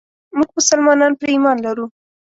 [0.37, 1.85] موږ مسلمانان پرې ايمان لرو.